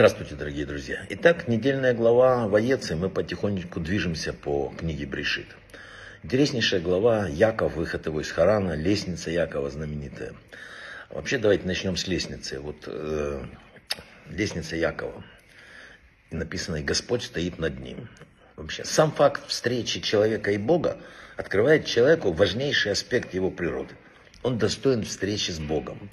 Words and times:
Здравствуйте, 0.00 0.34
дорогие 0.34 0.64
друзья. 0.64 1.04
Итак, 1.10 1.46
недельная 1.46 1.92
глава 1.92 2.48
Воецы, 2.48 2.96
мы 2.96 3.10
потихонечку 3.10 3.80
движемся 3.80 4.32
по 4.32 4.72
книге 4.78 5.04
Брешит. 5.04 5.48
Интереснейшая 6.22 6.80
глава 6.80 7.28
Яков, 7.28 7.76
выход 7.76 8.06
его 8.06 8.22
из 8.22 8.30
Харана, 8.30 8.72
лестница 8.72 9.30
Якова 9.30 9.68
знаменитая. 9.68 10.32
Вообще 11.10 11.36
давайте 11.36 11.66
начнем 11.66 11.98
с 11.98 12.08
лестницы. 12.08 12.60
Вот 12.60 12.76
э, 12.86 13.44
лестница 14.30 14.74
Якова. 14.74 15.22
Написано, 16.30 16.76
и 16.76 16.82
Господь 16.82 17.22
стоит 17.22 17.58
над 17.58 17.78
ним. 17.78 18.08
Вообще, 18.56 18.86
сам 18.86 19.12
факт 19.12 19.46
встречи 19.48 20.00
человека 20.00 20.52
и 20.52 20.56
Бога 20.56 20.96
открывает 21.36 21.84
человеку 21.84 22.32
важнейший 22.32 22.92
аспект 22.92 23.34
его 23.34 23.50
природы. 23.50 23.94
Он 24.42 24.58
достоин 24.58 25.04
встречи 25.04 25.50
с 25.50 25.58
Богом. 25.58 26.10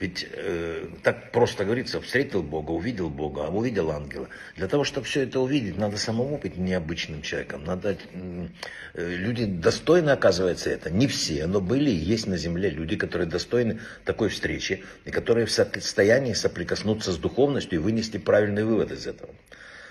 Ведь 0.00 0.26
э, 0.32 0.86
так 1.02 1.30
просто 1.30 1.64
говорится, 1.64 2.00
встретил 2.00 2.42
Бога, 2.42 2.72
увидел 2.72 3.08
Бога, 3.10 3.46
а 3.46 3.50
увидел 3.50 3.90
ангела. 3.92 4.28
Для 4.56 4.66
того, 4.66 4.82
чтобы 4.82 5.06
все 5.06 5.22
это 5.22 5.38
увидеть, 5.38 5.78
надо 5.78 5.96
самому 5.96 6.36
быть 6.36 6.56
необычным 6.56 7.22
человеком. 7.22 7.64
Надо, 7.64 7.96
э, 8.12 8.48
люди 8.94 9.44
достойны, 9.44 10.10
оказывается, 10.10 10.70
это. 10.70 10.90
Не 10.90 11.06
все, 11.06 11.46
но 11.46 11.60
были 11.60 11.90
и 11.90 11.94
есть 11.94 12.26
на 12.26 12.36
земле 12.36 12.70
люди, 12.70 12.96
которые 12.96 13.28
достойны 13.28 13.78
такой 14.04 14.30
встречи, 14.30 14.82
и 15.04 15.10
которые 15.12 15.46
в 15.46 15.52
состоянии 15.52 16.32
соприкоснуться 16.32 17.12
с 17.12 17.16
духовностью 17.16 17.78
и 17.78 17.82
вынести 17.82 18.16
правильный 18.16 18.64
вывод 18.64 18.90
из 18.90 19.06
этого. 19.06 19.30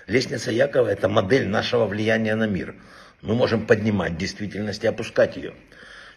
Лестница 0.06 0.52
Якова– 0.52 0.88
это 0.90 1.08
модель 1.08 1.48
нашего 1.48 1.86
влияния 1.86 2.34
на 2.34 2.46
мир. 2.46 2.74
Мы 3.22 3.34
можем 3.34 3.66
поднимать 3.66 4.18
действительность 4.18 4.84
и 4.84 4.86
опускать 4.86 5.36
ее. 5.36 5.54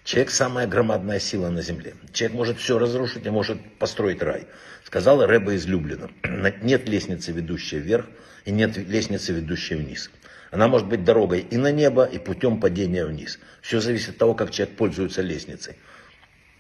Человек 0.07 0.31
самая 0.31 0.67
громадная 0.67 1.19
сила 1.19 1.49
на 1.49 1.61
земле. 1.61 1.93
Человек 2.13 2.37
может 2.37 2.59
все 2.59 2.79
разрушить 2.79 3.25
и 3.25 3.29
может 3.29 3.57
построить 3.77 4.23
рай. 4.23 4.47
Сказала 4.85 5.27
Рэба 5.27 5.51
из 5.51 5.65
Люблина. 5.65 6.09
Нет 6.61 6.87
лестницы, 6.87 7.33
ведущей 7.33 7.79
вверх, 7.79 8.05
и 8.45 8.51
нет 8.51 8.77
лестницы, 8.77 9.33
ведущей 9.33 9.75
вниз. 9.75 10.09
Она 10.49 10.69
может 10.69 10.87
быть 10.87 11.03
дорогой 11.03 11.41
и 11.41 11.57
на 11.57 11.73
небо, 11.73 12.05
и 12.05 12.19
путем 12.19 12.61
падения 12.61 13.03
вниз. 13.03 13.37
Все 13.61 13.81
зависит 13.81 14.11
от 14.11 14.17
того, 14.17 14.33
как 14.33 14.51
человек 14.51 14.77
пользуется 14.77 15.21
лестницей. 15.21 15.75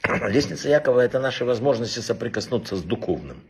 Лестница 0.27 0.67
Якова– 0.67 0.99
это 1.05 1.21
наши 1.21 1.45
возможности 1.45 1.99
соприкоснуться 1.99 2.75
с 2.75 2.81
духовным, 2.81 3.41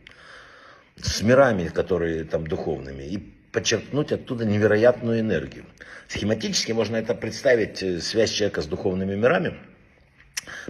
с 0.94 1.22
мирами, 1.22 1.66
которые 1.66 2.22
там 2.22 2.46
духовными, 2.46 3.02
и 3.02 3.18
подчеркнуть 3.50 4.12
оттуда 4.12 4.44
невероятную 4.44 5.18
энергию. 5.18 5.64
Схематически 6.06 6.70
можно 6.70 6.94
это 6.94 7.16
представить, 7.16 7.82
э, 7.82 7.98
связь 7.98 8.30
человека 8.30 8.62
с 8.62 8.66
духовными 8.66 9.16
мирами– 9.16 9.58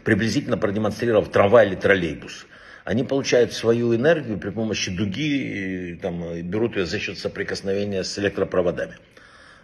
приблизительно 0.04 0.56
продемонстрировав 0.56 1.30
трамвай 1.30 1.68
или 1.68 1.74
троллейбус. 1.74 2.46
Они 2.84 3.04
получают 3.04 3.52
свою 3.52 3.94
энергию 3.94 4.38
при 4.38 4.50
помощи 4.50 4.90
дуги, 4.90 5.98
там, 6.00 6.40
берут 6.42 6.76
ее 6.76 6.86
за 6.86 6.98
счет 6.98 7.18
соприкосновения 7.18 8.02
с 8.02 8.18
электропроводами. 8.18 8.96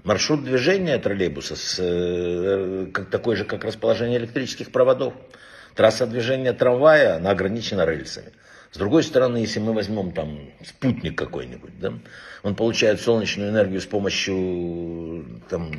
Маршрут 0.03 0.45
движения 0.45 0.99
троллейбуса 0.99 1.57
с, 1.57 1.79
э, 1.81 2.89
как, 2.93 3.09
такой 3.09 3.37
же, 3.37 3.45
как 3.45 3.65
расположение 3.65 4.19
электрических 4.19 4.71
проводов. 4.71 5.15
Трасса 5.75 6.07
движения 6.07 6.53
трамвая, 6.53 7.17
она 7.17 7.31
ограничена 7.31 7.87
рельсами. 7.87 8.31
С 8.71 8.77
другой 8.77 9.03
стороны, 9.03 9.39
если 9.39 9.61
мы 9.61 9.73
возьмем 9.73 10.13
там 10.13 10.51
спутник 10.63 11.17
какой-нибудь, 11.17 11.79
да, 11.81 11.95
он 12.43 12.55
получает 12.57 13.01
солнечную 13.01 13.51
энергию 13.51 13.81
с 13.81 13.87
помощью 13.87 15.41
там, 15.49 15.73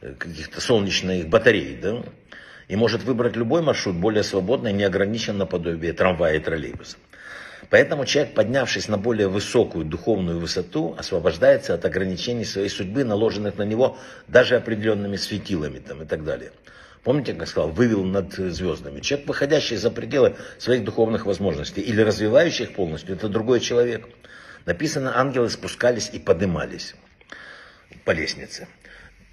каких-то 0.00 0.60
солнечных 0.60 1.28
батарей, 1.28 1.78
да, 1.80 2.02
и 2.70 2.76
может 2.76 3.02
выбрать 3.02 3.34
любой 3.34 3.62
маршрут 3.62 3.96
более 3.96 4.22
свободно 4.22 4.68
и 4.68 4.72
не 4.72 4.84
ограничен 4.84 5.44
трамвая 5.96 6.36
и 6.36 6.38
троллейбуса. 6.38 6.96
Поэтому 7.68 8.06
человек, 8.06 8.34
поднявшись 8.34 8.86
на 8.88 8.96
более 8.96 9.26
высокую 9.26 9.84
духовную 9.84 10.38
высоту, 10.38 10.94
освобождается 10.96 11.74
от 11.74 11.84
ограничений 11.84 12.44
своей 12.44 12.68
судьбы, 12.68 13.02
наложенных 13.02 13.58
на 13.58 13.64
него 13.64 13.98
даже 14.28 14.56
определенными 14.56 15.16
светилами 15.16 15.80
там, 15.80 16.02
и 16.02 16.06
так 16.06 16.24
далее. 16.24 16.52
Помните, 17.02 17.32
как 17.32 17.42
я 17.42 17.46
сказал, 17.46 17.70
вывел 17.70 18.04
над 18.04 18.34
звездами. 18.34 19.00
Человек, 19.00 19.26
выходящий 19.26 19.76
за 19.76 19.90
пределы 19.90 20.36
своих 20.58 20.84
духовных 20.84 21.26
возможностей 21.26 21.80
или 21.80 22.00
развивающий 22.02 22.66
их 22.66 22.74
полностью, 22.74 23.16
это 23.16 23.28
другой 23.28 23.58
человек. 23.60 24.08
Написано, 24.64 25.18
ангелы 25.18 25.50
спускались 25.50 26.10
и 26.12 26.20
поднимались 26.20 26.94
по 28.04 28.12
лестнице. 28.12 28.68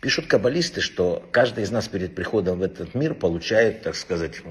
Пишут 0.02 0.28
каббалисты, 0.28 0.82
что 0.82 1.28
каждый 1.32 1.64
из 1.64 1.72
нас 1.72 1.88
перед 1.88 2.14
приходом 2.14 2.60
в 2.60 2.64
этот 2.64 2.94
мир 2.94 3.16
получает, 3.16 3.82
так 3.82 3.96
сказать, 3.96 4.42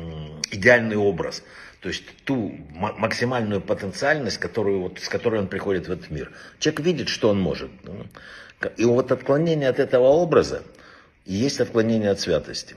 идеальный 0.51 0.97
образ. 0.97 1.45
То 1.81 1.89
есть 1.89 2.05
ту 2.25 2.59
максимальную 2.75 3.61
потенциальность, 3.61 4.39
которую, 4.39 4.81
вот, 4.81 4.99
с 4.99 5.09
которой 5.09 5.41
он 5.41 5.47
приходит 5.47 5.87
в 5.87 5.93
этот 5.93 6.11
мир. 6.11 6.33
Человек 6.59 6.81
видит, 6.81 7.09
что 7.09 7.29
он 7.29 7.41
может. 7.41 7.71
И 8.77 8.84
вот 8.84 9.12
отклонение 9.12 9.69
от 9.69 9.79
этого 9.79 10.07
образа 10.07 10.62
и 11.25 11.34
есть 11.34 11.61
отклонение 11.61 12.11
от 12.11 12.19
святости. 12.19 12.75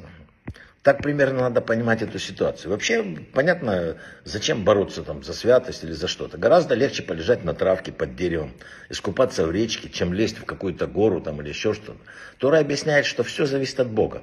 Так 0.81 1.03
примерно 1.03 1.41
надо 1.41 1.59
понимать 1.59 2.01
эту 2.01 2.19
ситуацию. 2.19 2.71
Вообще, 2.71 3.03
понятно, 3.33 3.97
зачем 4.23 4.63
бороться 4.63 5.03
там 5.03 5.23
за 5.23 5.33
святость 5.33 5.83
или 5.83 5.91
за 5.91 6.07
что-то. 6.07 6.37
Гораздо 6.37 6.73
легче 6.73 7.03
полежать 7.03 7.43
на 7.43 7.53
травке 7.53 7.91
под 7.91 8.15
деревом, 8.15 8.53
искупаться 8.87 9.45
в 9.45 9.51
речке, 9.51 9.89
чем 9.89 10.13
лезть 10.13 10.37
в 10.37 10.45
какую-то 10.45 10.87
гору 10.87 11.19
там 11.19 11.41
или 11.41 11.49
еще 11.49 11.73
что-то. 11.73 11.99
Тора 12.37 12.59
объясняет, 12.59 13.05
что 13.05 13.23
все 13.23 13.45
зависит 13.45 13.81
от 13.81 13.89
Бога. 13.89 14.21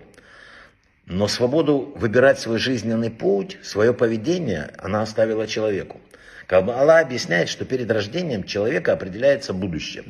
Но 1.05 1.29
свободу 1.29 1.93
выбирать 1.95 2.41
свой 2.41 2.59
жизненный 2.59 3.11
путь, 3.11 3.59
свое 3.63 3.93
поведение, 3.93 4.73
она 4.79 5.03
оставила 5.03 5.47
человеку. 5.47 6.01
Каббала 6.47 7.01
объясняет, 7.01 7.51
что 7.51 7.67
перед 7.67 7.91
рождением 7.91 8.45
человека 8.45 8.95
определяется 8.95 9.53
будущее. 9.53 10.05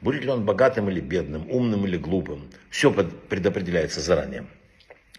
Будет 0.00 0.24
ли 0.24 0.30
он 0.30 0.44
богатым 0.44 0.90
или 0.90 1.00
бедным, 1.00 1.48
умным 1.48 1.86
или 1.86 1.96
глупым. 1.96 2.50
Все 2.70 2.90
предопределяется 2.90 4.00
заранее. 4.00 4.46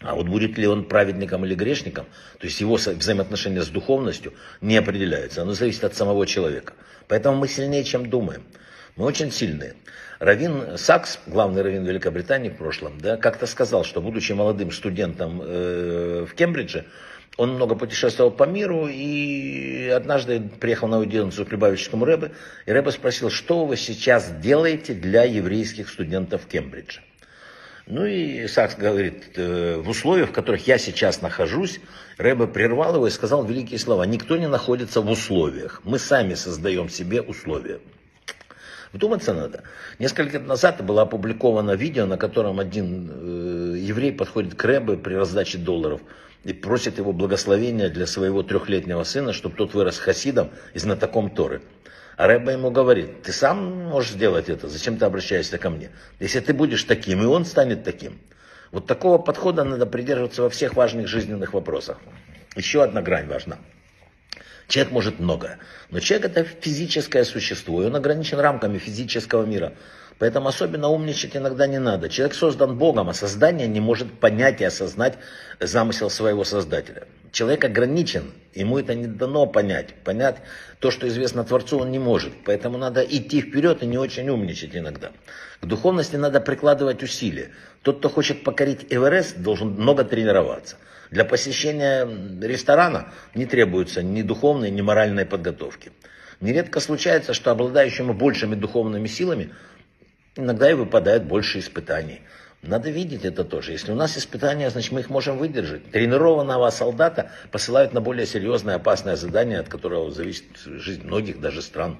А 0.03 0.15
вот 0.15 0.27
будет 0.27 0.57
ли 0.57 0.67
он 0.67 0.83
праведником 0.83 1.45
или 1.45 1.55
грешником, 1.55 2.05
то 2.37 2.45
есть 2.45 2.59
его 2.59 2.75
взаимоотношения 2.75 3.61
с 3.61 3.69
духовностью 3.69 4.33
не 4.61 4.77
определяются. 4.77 5.41
Оно 5.41 5.53
зависит 5.53 5.83
от 5.83 5.95
самого 5.95 6.27
человека. 6.27 6.73
Поэтому 7.07 7.37
мы 7.37 7.47
сильнее, 7.47 7.83
чем 7.83 8.09
думаем. 8.09 8.43
Мы 8.95 9.05
очень 9.05 9.31
сильные. 9.31 9.75
Равин 10.19 10.77
Сакс, 10.77 11.19
главный 11.25 11.63
раввин 11.63 11.83
Великобритании 11.83 12.49
в 12.49 12.57
прошлом, 12.57 12.99
да, 12.99 13.17
как-то 13.17 13.47
сказал, 13.47 13.83
что 13.83 14.01
будучи 14.01 14.31
молодым 14.33 14.71
студентом 14.71 15.41
э, 15.43 16.25
в 16.29 16.33
Кембридже, 16.35 16.85
он 17.35 17.55
много 17.55 17.75
путешествовал 17.75 18.29
по 18.29 18.43
миру 18.43 18.87
и 18.87 19.87
однажды 19.87 20.39
приехал 20.59 20.87
на 20.87 20.97
аудиенцию 20.97 21.47
к 21.47 21.51
Любавическому 21.51 22.05
Рэбе, 22.05 22.31
и 22.65 22.71
Рэбе 22.71 22.91
спросил, 22.91 23.31
что 23.31 23.65
вы 23.65 23.75
сейчас 23.75 24.31
делаете 24.39 24.93
для 24.93 25.23
еврейских 25.23 25.89
студентов 25.89 26.45
Кембриджа. 26.45 27.01
Ну 27.85 28.05
и 28.05 28.47
Сакс 28.47 28.75
говорит, 28.75 29.37
э, 29.37 29.77
в 29.77 29.89
условиях, 29.89 30.29
в 30.29 30.31
которых 30.31 30.67
я 30.67 30.77
сейчас 30.77 31.21
нахожусь, 31.21 31.81
Рэбе 32.17 32.47
прервал 32.47 32.95
его 32.95 33.07
и 33.07 33.11
сказал 33.11 33.43
великие 33.43 33.77
слова. 33.77 34.03
Никто 34.03 34.37
не 34.37 34.47
находится 34.47 35.01
в 35.01 35.09
условиях. 35.09 35.81
Мы 35.83 35.99
сами 35.99 36.33
создаем 36.35 36.87
себе 36.87 37.21
условия. 37.21 37.79
Вдуматься 38.93 39.33
надо. 39.33 39.63
Несколько 39.99 40.37
лет 40.37 40.47
назад 40.47 40.83
было 40.85 41.01
опубликовано 41.01 41.71
видео, 41.71 42.05
на 42.05 42.17
котором 42.17 42.59
один 42.59 43.11
э, 43.11 43.75
еврей 43.79 44.13
подходит 44.13 44.55
к 44.55 44.63
Рэбе 44.63 44.95
при 44.95 45.15
раздаче 45.15 45.57
долларов 45.57 45.99
и 46.45 46.53
просит 46.53 46.99
его 46.99 47.11
благословения 47.11 47.89
для 47.89 48.05
своего 48.05 48.43
трехлетнего 48.43 49.03
сына, 49.03 49.33
чтобы 49.33 49.55
тот 49.55 49.73
вырос 49.73 49.97
хасидом 49.97 50.51
и 50.73 50.79
знатоком 50.79 51.31
Торы. 51.31 51.61
А 52.15 52.27
Рэба 52.27 52.51
ему 52.51 52.69
говорит, 52.69 53.23
ты 53.23 53.31
сам 53.31 53.85
можешь 53.85 54.11
сделать 54.11 54.49
это, 54.49 54.67
зачем 54.67 54.97
ты 54.97 55.05
обращаешься 55.05 55.57
ко 55.57 55.69
мне? 55.69 55.89
Если 56.19 56.39
ты 56.39 56.53
будешь 56.53 56.83
таким, 56.83 57.23
и 57.23 57.25
он 57.25 57.45
станет 57.45 57.83
таким. 57.83 58.19
Вот 58.71 58.85
такого 58.85 59.17
подхода 59.17 59.63
надо 59.63 59.85
придерживаться 59.85 60.43
во 60.43 60.49
всех 60.49 60.75
важных 60.75 61.07
жизненных 61.07 61.53
вопросах. 61.53 61.99
Еще 62.55 62.83
одна 62.83 63.01
грань 63.01 63.27
важна. 63.27 63.57
Человек 64.67 64.93
может 64.93 65.19
многое, 65.19 65.59
но 65.89 65.99
человек 65.99 66.31
это 66.31 66.43
физическое 66.43 67.25
существо, 67.25 67.83
и 67.83 67.85
он 67.85 67.95
ограничен 67.95 68.39
рамками 68.39 68.77
физического 68.77 69.45
мира. 69.45 69.73
Поэтому 70.19 70.49
особенно 70.49 70.89
умничать 70.89 71.35
иногда 71.35 71.67
не 71.67 71.79
надо. 71.79 72.09
Человек 72.09 72.35
создан 72.35 72.77
Богом, 72.77 73.09
а 73.09 73.13
создание 73.13 73.67
не 73.67 73.79
может 73.79 74.19
понять 74.19 74.61
и 74.61 74.65
осознать 74.65 75.17
замысел 75.59 76.09
своего 76.09 76.43
Создателя. 76.43 77.07
Человек 77.31 77.65
ограничен, 77.65 78.31
ему 78.53 78.77
это 78.77 78.93
не 78.93 79.07
дано 79.07 79.47
понять. 79.47 79.95
Понять 80.03 80.37
то, 80.79 80.91
что 80.91 81.07
известно 81.07 81.43
Творцу, 81.43 81.79
он 81.79 81.91
не 81.91 81.97
может. 81.97 82.31
Поэтому 82.45 82.77
надо 82.77 83.01
идти 83.01 83.41
вперед 83.41 83.81
и 83.81 83.87
не 83.87 83.97
очень 83.97 84.29
умничать 84.29 84.75
иногда. 84.75 85.11
К 85.59 85.65
духовности 85.65 86.15
надо 86.15 86.41
прикладывать 86.41 87.01
усилия. 87.01 87.49
Тот, 87.81 87.97
кто 87.97 88.09
хочет 88.09 88.43
покорить 88.43 88.85
Эверест, 88.91 89.39
должен 89.39 89.69
много 89.69 90.03
тренироваться. 90.03 90.77
Для 91.09 91.25
посещения 91.25 92.07
ресторана 92.41 93.13
не 93.33 93.45
требуется 93.45 94.03
ни 94.03 94.21
духовной, 94.21 94.69
ни 94.69 94.81
моральной 94.81 95.25
подготовки. 95.25 95.91
Нередко 96.39 96.79
случается, 96.79 97.33
что 97.33 97.51
обладающему 97.51 98.13
большими 98.13 98.55
духовными 98.55 99.07
силами 99.07 99.51
иногда 100.35 100.69
и 100.69 100.73
выпадает 100.73 101.23
больше 101.23 101.59
испытаний. 101.59 102.21
Надо 102.61 102.89
видеть 102.89 103.25
это 103.25 103.43
тоже. 103.43 103.73
Если 103.73 103.91
у 103.91 103.95
нас 103.95 104.17
испытания, 104.17 104.69
значит 104.69 104.93
мы 104.93 105.01
их 105.01 105.09
можем 105.09 105.37
выдержать. 105.37 105.91
Тренированного 105.91 106.69
солдата 106.69 107.29
посылают 107.51 107.93
на 107.93 107.99
более 107.99 108.25
серьезное 108.25 108.75
опасное 108.75 109.17
задание, 109.17 109.59
от 109.59 109.67
которого 109.67 110.11
зависит 110.11 110.45
жизнь 110.65 111.05
многих 111.05 111.41
даже 111.41 111.61
стран. 111.61 111.97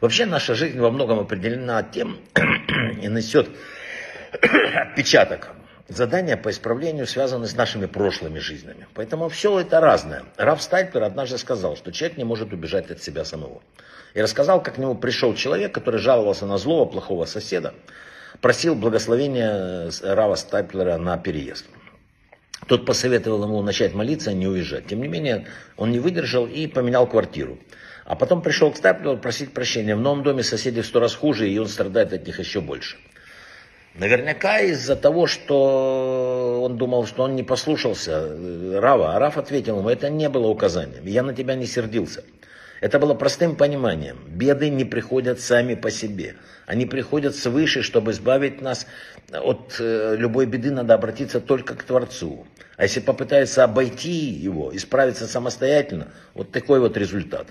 Вообще 0.00 0.26
наша 0.26 0.54
жизнь 0.54 0.80
во 0.80 0.90
многом 0.90 1.20
определена 1.20 1.82
тем 1.84 2.18
и 2.34 3.06
несет 3.06 3.48
отпечаток. 4.32 5.50
Задания 5.90 6.36
по 6.36 6.50
исправлению 6.50 7.06
связаны 7.06 7.48
с 7.48 7.56
нашими 7.56 7.86
прошлыми 7.86 8.38
жизнями. 8.38 8.86
Поэтому 8.94 9.28
все 9.28 9.58
это 9.58 9.80
разное. 9.80 10.22
Раф 10.36 10.62
Стайплер 10.62 11.02
однажды 11.02 11.36
сказал, 11.36 11.76
что 11.76 11.90
человек 11.90 12.16
не 12.16 12.22
может 12.22 12.52
убежать 12.52 12.92
от 12.92 13.02
себя 13.02 13.24
самого. 13.24 13.60
И 14.14 14.22
рассказал, 14.22 14.62
как 14.62 14.76
к 14.76 14.78
нему 14.78 14.94
пришел 14.94 15.34
человек, 15.34 15.72
который 15.72 15.98
жаловался 15.98 16.46
на 16.46 16.58
злого, 16.58 16.88
плохого 16.88 17.24
соседа, 17.24 17.74
просил 18.40 18.76
благословения 18.76 19.90
Рава 20.02 20.36
Стайплера 20.36 20.96
на 20.96 21.18
переезд. 21.18 21.66
Тот 22.68 22.86
посоветовал 22.86 23.42
ему 23.42 23.60
начать 23.62 23.92
молиться, 23.92 24.30
а 24.30 24.32
не 24.32 24.46
уезжать. 24.46 24.86
Тем 24.86 25.00
не 25.02 25.08
менее, 25.08 25.46
он 25.76 25.90
не 25.90 25.98
выдержал 25.98 26.46
и 26.46 26.68
поменял 26.68 27.08
квартиру. 27.08 27.58
А 28.04 28.14
потом 28.14 28.42
пришел 28.42 28.70
к 28.70 28.76
Стайплеру 28.76 29.18
просить 29.18 29.52
прощения. 29.52 29.96
В 29.96 30.00
новом 30.00 30.22
доме 30.22 30.44
соседи 30.44 30.82
в 30.82 30.86
сто 30.86 31.00
раз 31.00 31.16
хуже, 31.16 31.50
и 31.50 31.58
он 31.58 31.66
страдает 31.66 32.12
от 32.12 32.26
них 32.26 32.38
еще 32.38 32.60
больше. 32.60 32.96
Наверняка 34.00 34.60
из-за 34.60 34.96
того, 34.96 35.26
что 35.26 36.62
он 36.64 36.78
думал, 36.78 37.06
что 37.06 37.24
он 37.24 37.36
не 37.36 37.42
послушался 37.42 38.12
э, 38.12 38.78
Рава. 38.80 39.14
А 39.14 39.18
Рав 39.18 39.36
ответил 39.36 39.80
ему, 39.80 39.90
это 39.90 40.08
не 40.08 40.30
было 40.30 40.46
указанием, 40.46 41.04
я 41.04 41.22
на 41.22 41.34
тебя 41.34 41.54
не 41.54 41.66
сердился. 41.66 42.24
Это 42.80 42.98
было 42.98 43.12
простым 43.12 43.56
пониманием. 43.56 44.16
Беды 44.26 44.70
не 44.70 44.86
приходят 44.86 45.38
сами 45.38 45.74
по 45.74 45.90
себе. 45.90 46.36
Они 46.64 46.86
приходят 46.86 47.36
свыше, 47.36 47.82
чтобы 47.82 48.12
избавить 48.12 48.62
нас 48.62 48.86
от 49.34 49.76
э, 49.78 50.16
любой 50.16 50.46
беды, 50.46 50.70
надо 50.70 50.94
обратиться 50.94 51.38
только 51.38 51.74
к 51.74 51.82
Творцу. 51.82 52.46
А 52.78 52.84
если 52.84 53.00
попытается 53.00 53.64
обойти 53.64 54.12
его, 54.12 54.74
исправиться 54.74 55.26
самостоятельно, 55.26 56.08
вот 56.32 56.52
такой 56.52 56.80
вот 56.80 56.96
результат. 56.96 57.48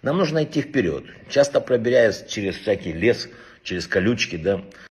Нам 0.00 0.16
нужно 0.16 0.44
идти 0.44 0.62
вперед, 0.62 1.04
часто 1.28 1.60
пробираясь 1.60 2.24
через 2.26 2.54
всякий 2.54 2.94
лес, 2.94 3.28
через 3.62 3.86
колючки, 3.86 4.36
да, 4.36 4.62